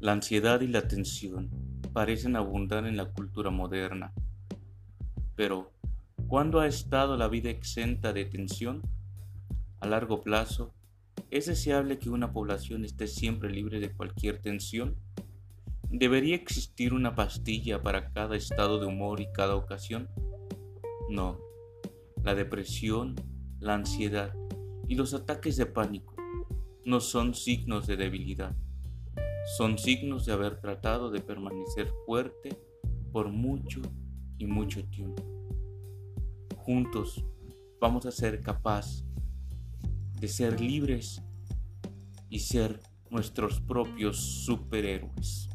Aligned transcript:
La 0.00 0.12
ansiedad 0.12 0.60
y 0.60 0.68
la 0.68 0.86
tensión 0.86 1.50
parecen 1.92 2.36
abundar 2.36 2.86
en 2.86 2.96
la 2.96 3.06
cultura 3.06 3.50
moderna. 3.50 4.12
Pero, 5.34 5.72
¿cuándo 6.28 6.60
ha 6.60 6.68
estado 6.68 7.16
la 7.16 7.26
vida 7.26 7.50
exenta 7.50 8.12
de 8.12 8.24
tensión? 8.24 8.82
A 9.80 9.88
largo 9.88 10.20
plazo, 10.20 10.72
¿es 11.32 11.46
deseable 11.46 11.98
que 11.98 12.10
una 12.10 12.32
población 12.32 12.84
esté 12.84 13.08
siempre 13.08 13.50
libre 13.50 13.80
de 13.80 13.90
cualquier 13.90 14.40
tensión? 14.40 14.94
¿Debería 15.90 16.36
existir 16.36 16.94
una 16.94 17.16
pastilla 17.16 17.82
para 17.82 18.12
cada 18.12 18.36
estado 18.36 18.78
de 18.78 18.86
humor 18.86 19.20
y 19.20 19.32
cada 19.32 19.56
ocasión? 19.56 20.08
No. 21.10 21.40
La 22.22 22.36
depresión, 22.36 23.16
la 23.58 23.74
ansiedad 23.74 24.32
y 24.86 24.94
los 24.94 25.12
ataques 25.12 25.56
de 25.56 25.66
pánico 25.66 26.14
no 26.84 27.00
son 27.00 27.34
signos 27.34 27.88
de 27.88 27.96
debilidad 27.96 28.54
son 29.56 29.78
signos 29.78 30.26
de 30.26 30.32
haber 30.32 30.60
tratado 30.60 31.10
de 31.10 31.20
permanecer 31.20 31.90
fuerte 32.04 32.60
por 33.12 33.28
mucho 33.30 33.80
y 34.36 34.46
mucho 34.46 34.84
tiempo. 34.84 35.22
Juntos 36.56 37.24
vamos 37.80 38.04
a 38.06 38.10
ser 38.10 38.40
capaces 38.40 39.04
de 40.20 40.28
ser 40.28 40.60
libres 40.60 41.22
y 42.28 42.40
ser 42.40 42.80
nuestros 43.10 43.60
propios 43.60 44.18
superhéroes. 44.44 45.48